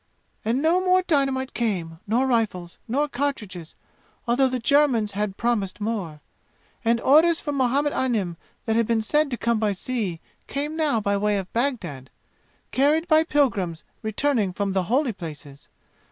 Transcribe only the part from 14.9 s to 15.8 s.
places.